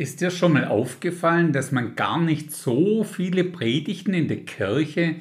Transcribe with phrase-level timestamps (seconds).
[0.00, 5.16] Ist dir schon mal aufgefallen, dass man gar nicht so viele Predigten in der Kirche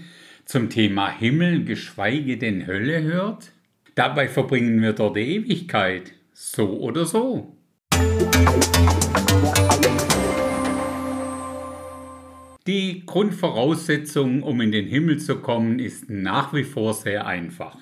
[0.45, 3.53] zum Thema Himmel, geschweige denn Hölle hört?
[3.95, 7.57] Dabei verbringen wir dort die Ewigkeit, so oder so.
[12.67, 17.79] Die Grundvoraussetzung, um in den Himmel zu kommen, ist nach wie vor sehr einfach.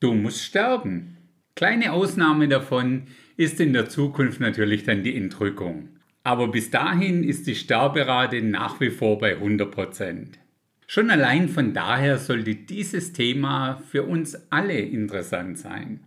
[0.00, 1.18] Du musst sterben.
[1.54, 3.02] Kleine Ausnahme davon
[3.36, 5.90] ist in der Zukunft natürlich dann die Entrückung.
[6.28, 10.34] Aber bis dahin ist die Sterberate nach wie vor bei 100%.
[10.86, 16.00] Schon allein von daher sollte dieses Thema für uns alle interessant sein.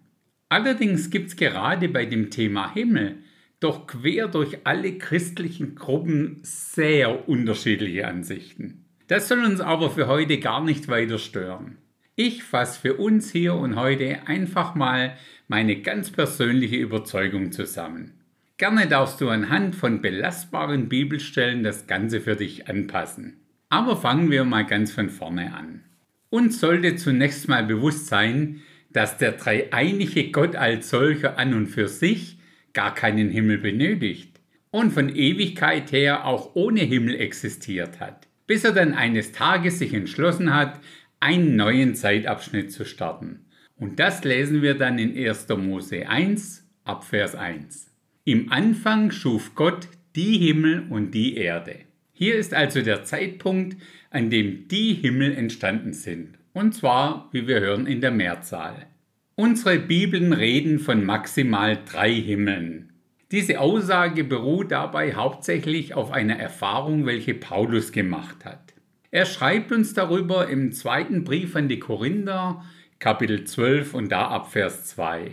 [0.47, 3.23] Allerdings gibt es gerade bei dem Thema Himmel
[3.59, 8.85] doch quer durch alle christlichen Gruppen sehr unterschiedliche Ansichten.
[9.07, 11.79] Das soll uns aber für heute gar nicht weiter stören.
[12.15, 15.17] Ich fasse für uns hier und heute einfach mal
[15.47, 18.20] meine ganz persönliche Überzeugung zusammen.
[18.61, 23.39] Gerne darfst du anhand von belastbaren Bibelstellen das Ganze für dich anpassen.
[23.69, 25.81] Aber fangen wir mal ganz von vorne an.
[26.29, 31.87] Uns sollte zunächst mal bewusst sein, dass der dreieinige Gott als solcher an und für
[31.87, 32.37] sich
[32.73, 38.73] gar keinen Himmel benötigt und von Ewigkeit her auch ohne Himmel existiert hat, bis er
[38.73, 40.79] dann eines Tages sich entschlossen hat,
[41.19, 43.47] einen neuen Zeitabschnitt zu starten.
[43.75, 45.47] Und das lesen wir dann in 1.
[45.49, 47.90] Mose 1 ab Vers 1.
[48.23, 51.77] Im Anfang schuf Gott die Himmel und die Erde.
[52.13, 56.37] Hier ist also der Zeitpunkt, an dem die Himmel entstanden sind.
[56.53, 58.85] Und zwar, wie wir hören, in der Mehrzahl.
[59.33, 62.91] Unsere Bibeln reden von maximal drei Himmeln.
[63.31, 68.75] Diese Aussage beruht dabei hauptsächlich auf einer Erfahrung, welche Paulus gemacht hat.
[69.09, 72.63] Er schreibt uns darüber im zweiten Brief an die Korinther,
[72.99, 75.31] Kapitel 12 und da ab Vers 2.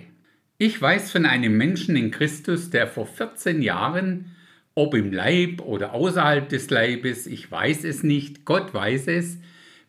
[0.61, 4.35] Ich weiß von einem Menschen in Christus, der vor 14 Jahren,
[4.75, 9.39] ob im Leib oder außerhalb des Leibes, ich weiß es nicht, Gott weiß es,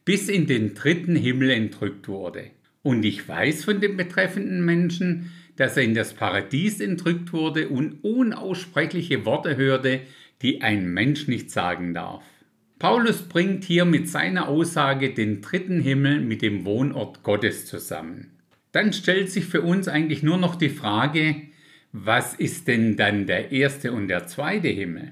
[0.06, 2.52] bis in den dritten Himmel entrückt wurde.
[2.84, 8.04] Und ich weiß von dem betreffenden Menschen, dass er in das Paradies entrückt wurde und
[8.04, 10.02] unaussprechliche Worte hörte,
[10.44, 12.24] die ein Mensch nicht sagen darf.
[12.78, 18.39] Paulus bringt hier mit seiner Aussage den dritten Himmel mit dem Wohnort Gottes zusammen
[18.80, 21.36] dann stellt sich für uns eigentlich nur noch die Frage,
[21.92, 25.12] was ist denn dann der erste und der zweite Himmel?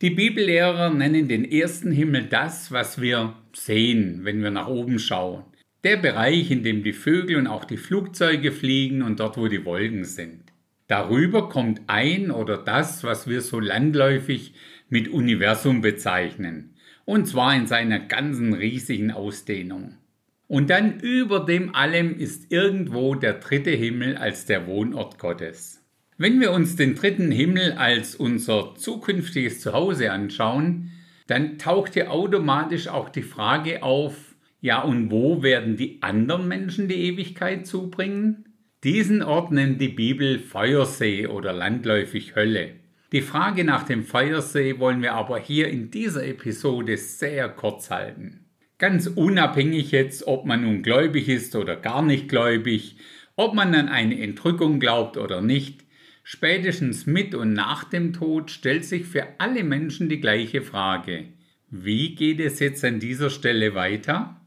[0.00, 5.44] Die Bibellehrer nennen den ersten Himmel das, was wir sehen, wenn wir nach oben schauen.
[5.84, 9.64] Der Bereich, in dem die Vögel und auch die Flugzeuge fliegen und dort, wo die
[9.64, 10.52] Wolken sind.
[10.88, 14.54] Darüber kommt ein oder das, was wir so landläufig
[14.88, 19.98] mit Universum bezeichnen, und zwar in seiner ganzen riesigen Ausdehnung.
[20.46, 25.82] Und dann über dem allem ist irgendwo der dritte Himmel als der Wohnort Gottes.
[26.16, 30.92] Wenn wir uns den dritten Himmel als unser zukünftiges Zuhause anschauen,
[31.26, 36.88] dann taucht hier automatisch auch die Frage auf, ja und wo werden die anderen Menschen
[36.88, 38.44] die Ewigkeit zubringen?
[38.84, 42.74] Diesen Ort nennt die Bibel Feuersee oder landläufig Hölle.
[43.12, 48.43] Die Frage nach dem Feuersee wollen wir aber hier in dieser Episode sehr kurz halten.
[48.84, 52.96] Ganz unabhängig jetzt, ob man nun gläubig ist oder gar nicht gläubig,
[53.34, 55.86] ob man an eine Entrückung glaubt oder nicht,
[56.22, 61.28] spätestens mit und nach dem Tod stellt sich für alle Menschen die gleiche Frage.
[61.70, 64.38] Wie geht es jetzt an dieser Stelle weiter?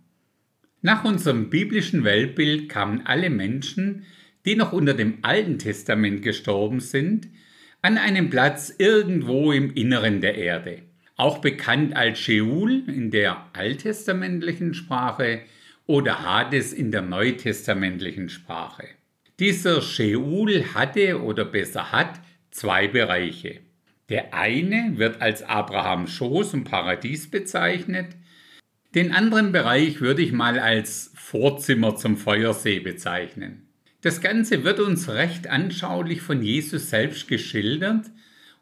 [0.84, 4.06] Nach unserem biblischen Weltbild kamen alle Menschen,
[4.46, 7.28] die noch unter dem Alten Testament gestorben sind,
[7.82, 10.84] an einen Platz irgendwo im Inneren der Erde
[11.18, 15.42] auch bekannt als Sheol in der alttestamentlichen Sprache
[15.88, 18.86] oder Hades in der neutestamentlichen Sprache.
[19.40, 22.20] Dieser Sheol hatte oder besser hat
[22.52, 23.60] zwei Bereiche.
[24.10, 28.16] Der eine wird als Abrahams Schoß und Paradies bezeichnet,
[28.96, 33.68] den anderen Bereich würde ich mal als Vorzimmer zum Feuersee bezeichnen.
[34.02, 38.06] Das Ganze wird uns recht anschaulich von Jesus selbst geschildert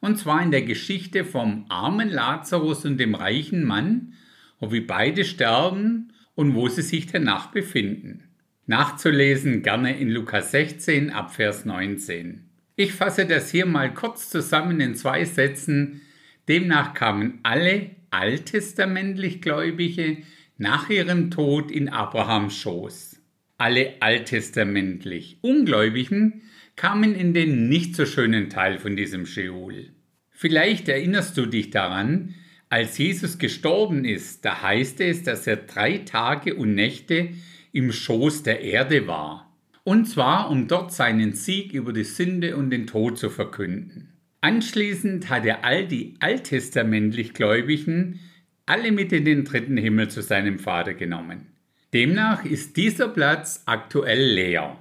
[0.05, 4.13] und zwar in der Geschichte vom armen Lazarus und dem reichen Mann,
[4.59, 8.29] wo wir beide sterben und wo sie sich danach befinden.
[8.67, 12.46] Nachzulesen gerne in Lukas 16 ab Vers 19.
[12.75, 16.02] Ich fasse das hier mal kurz zusammen in zwei Sätzen.
[16.47, 20.17] Demnach kamen alle alttestamentlich Gläubige
[20.58, 23.22] nach ihrem Tod in Abrahams Schoß.
[23.58, 26.43] Alle alttestamentlich Ungläubigen
[26.75, 29.95] kamen in den nicht so schönen Teil von diesem Scheol.
[30.37, 32.35] Vielleicht erinnerst du dich daran,
[32.70, 37.29] als Jesus gestorben ist, da heißt es, dass er drei Tage und Nächte
[37.72, 39.55] im Schoß der Erde war.
[39.85, 44.14] Und zwar, um dort seinen Sieg über die Sünde und den Tod zu verkünden.
[44.41, 48.20] Anschließend hat er all die alttestamentlich Gläubigen
[48.66, 51.47] alle mit in den dritten Himmel zu seinem Vater genommen.
[51.93, 54.78] Demnach ist dieser Platz aktuell leer.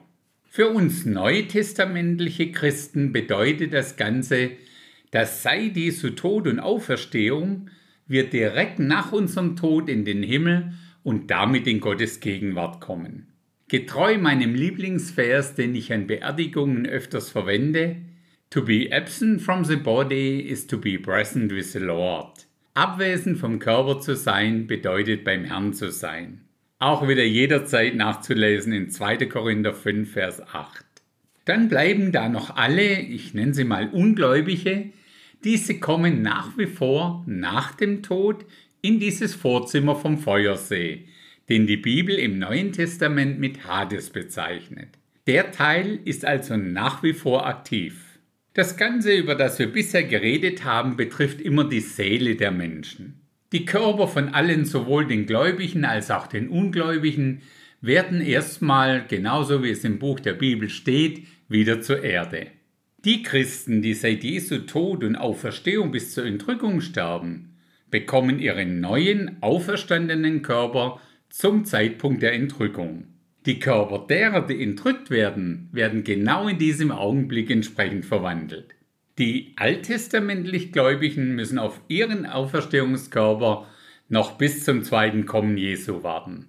[0.49, 4.53] Für uns neutestamentliche Christen bedeutet das Ganze,
[5.15, 7.71] dass seit Jesu Tod und Auferstehung
[8.09, 10.73] wir direkt nach unserem Tod in den Himmel
[11.05, 13.29] und damit in Gottes Gegenwart kommen.
[13.69, 17.99] Getreu meinem Lieblingsvers, den ich an Beerdigungen öfters verwende,
[18.51, 22.49] To be absent from the body is to be present with the Lord.
[22.75, 26.41] Abwesend vom Körper zu sein bedeutet beim Herrn zu sein.
[26.81, 29.27] Auch wieder jederzeit nachzulesen in 2.
[29.27, 30.85] Korinther 5, Vers 8.
[31.45, 34.91] Dann bleiben da noch alle, ich nenne sie mal Ungläubige,
[35.45, 38.45] diese kommen nach wie vor nach dem Tod
[38.81, 41.05] in dieses Vorzimmer vom Feuersee,
[41.49, 44.89] den die Bibel im Neuen Testament mit Hades bezeichnet.
[45.27, 48.19] Der Teil ist also nach wie vor aktiv.
[48.55, 53.21] Das Ganze, über das wir bisher geredet haben, betrifft immer die Seele der Menschen.
[53.53, 57.43] Die Körper von allen, sowohl den Gläubigen als auch den Ungläubigen,
[57.81, 62.47] werden erstmal, genauso wie es im Buch der Bibel steht, wieder zur Erde.
[63.05, 67.55] Die Christen, die seit Jesu Tod und Auferstehung bis zur Entrückung sterben,
[67.91, 73.09] bekommen ihren neuen, auferstandenen Körper zum Zeitpunkt der Entrückung.
[73.45, 78.75] Die Körper derer, die entrückt werden, werden genau in diesem Augenblick entsprechend verwandelt.
[79.19, 83.67] Die alttestamentlich Gläubigen müssen auf ihren Auferstehungskörper
[84.09, 86.47] noch bis zum zweiten Kommen Jesu warten.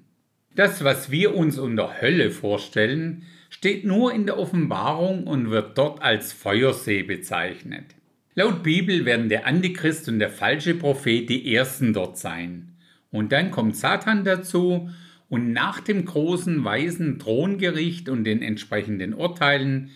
[0.55, 3.23] Das, was wir uns unter Hölle vorstellen,
[3.57, 7.85] steht nur in der Offenbarung und wird dort als Feuersee bezeichnet.
[8.33, 12.75] Laut Bibel werden der Antichrist und der falsche Prophet die ersten dort sein.
[13.11, 14.89] Und dann kommt Satan dazu
[15.29, 19.91] und nach dem großen weißen Throngericht und den entsprechenden Urteilen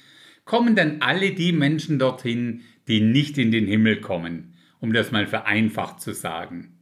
[0.45, 5.27] kommen dann alle die Menschen dorthin, die nicht in den Himmel kommen, um das mal
[5.27, 6.78] vereinfacht zu sagen.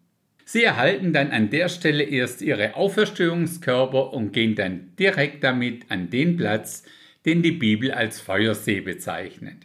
[0.50, 6.10] Sie erhalten dann an der Stelle erst ihre Auferstehungskörper und gehen dann direkt damit an
[6.10, 6.86] den Platz,
[7.26, 9.58] den die Bibel als Feuersee bezeichnet.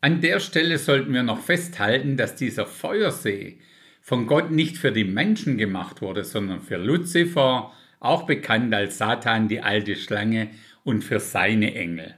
[0.00, 3.58] An der Stelle sollten wir noch festhalten, dass dieser Feuersee
[4.00, 9.46] von Gott nicht für die Menschen gemacht wurde, sondern für Luzifer, auch bekannt als Satan
[9.46, 10.48] die alte Schlange
[10.84, 12.14] und für seine Engel.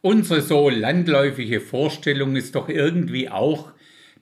[0.00, 3.72] Unsere so landläufige Vorstellung ist doch irgendwie auch,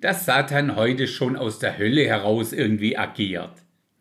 [0.03, 3.53] dass Satan heute schon aus der Hölle heraus irgendwie agiert.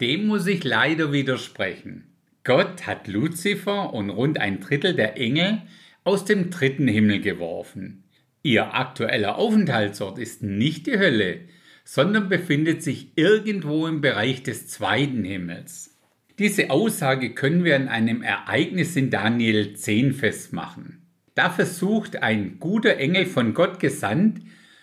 [0.01, 2.07] Dem muss ich leider widersprechen.
[2.43, 5.61] Gott hat Luzifer und rund ein Drittel der Engel
[6.03, 8.03] aus dem dritten Himmel geworfen.
[8.41, 11.41] Ihr aktueller Aufenthaltsort ist nicht die Hölle,
[11.83, 15.99] sondern befindet sich irgendwo im Bereich des zweiten Himmels.
[16.39, 21.05] Diese Aussage können wir an einem Ereignis in Daniel 10 festmachen.
[21.35, 24.41] Da versucht ein guter Engel von Gott gesandt,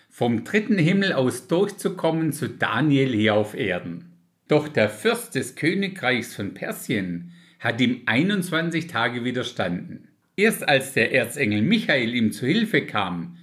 [0.09, 4.13] vom dritten Himmel aus durchzukommen zu Daniel hier auf Erden.
[4.47, 10.07] Doch der Fürst des Königreichs von Persien hat ihm 21 Tage widerstanden.
[10.35, 13.37] Erst als der Erzengel Michael ihm zu Hilfe kam,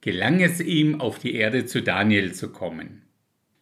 [0.00, 3.02] gelang es ihm, auf die Erde zu Daniel zu kommen.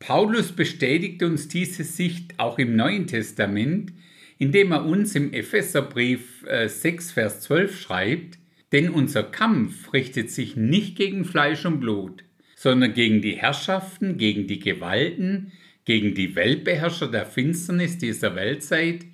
[0.01, 3.93] Paulus bestätigt uns diese Sicht auch im Neuen Testament,
[4.39, 8.39] indem er uns im Epheserbrief 6, äh, Vers 12 schreibt,
[8.73, 12.25] denn unser Kampf richtet sich nicht gegen Fleisch und Blut,
[12.63, 15.53] sondern gegen die Herrschaften, gegen die Gewalten,
[15.85, 19.05] gegen die Weltbeherrscher der Finsternis dieser Weltzeit,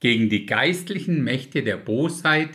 [0.00, 2.50] gegen die geistlichen Mächte der Bosheit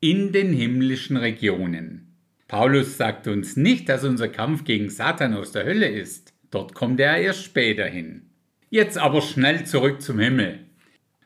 [0.00, 2.14] in den himmlischen Regionen.
[2.48, 7.00] Paulus sagt uns nicht, dass unser Kampf gegen Satan aus der Hölle ist, Dort kommt
[7.00, 8.30] er erst später hin.
[8.70, 10.60] Jetzt aber schnell zurück zum Himmel.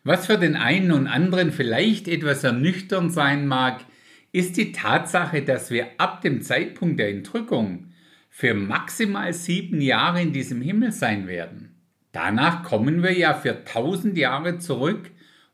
[0.03, 3.85] Was für den einen und anderen vielleicht etwas ernüchternd sein mag,
[4.33, 7.90] ist die Tatsache, dass wir ab dem Zeitpunkt der Entrückung
[8.31, 11.75] für maximal sieben Jahre in diesem Himmel sein werden.
[12.13, 15.11] Danach kommen wir ja für tausend Jahre zurück,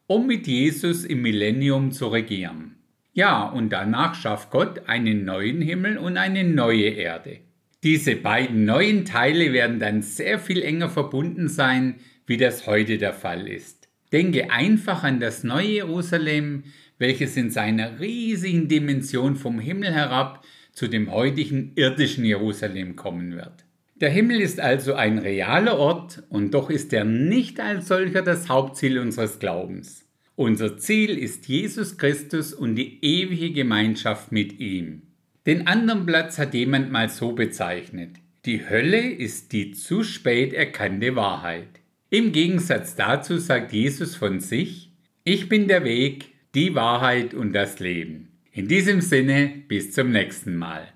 [0.06, 2.76] um mit Jesus im Millennium zu regieren.
[3.12, 7.38] Ja, und danach schafft Gott einen neuen Himmel und eine neue Erde.
[7.82, 13.14] Diese beiden neuen Teile werden dann sehr viel enger verbunden sein, wie das heute der
[13.14, 13.88] Fall ist.
[14.12, 16.64] Denke einfach an das neue Jerusalem,
[16.98, 20.44] welches in seiner riesigen Dimension vom Himmel herab
[20.76, 23.64] zu dem heutigen irdischen Jerusalem kommen wird.
[23.94, 28.50] Der Himmel ist also ein realer Ort und doch ist er nicht als solcher das
[28.50, 30.04] Hauptziel unseres Glaubens.
[30.34, 35.00] Unser Ziel ist Jesus Christus und die ewige Gemeinschaft mit ihm.
[35.46, 38.10] Den anderen Platz hat jemand mal so bezeichnet.
[38.44, 41.80] Die Hölle ist die zu spät erkannte Wahrheit.
[42.10, 44.92] Im Gegensatz dazu sagt Jesus von sich,
[45.24, 48.35] ich bin der Weg, die Wahrheit und das Leben.
[48.56, 50.95] In diesem Sinne, bis zum nächsten Mal.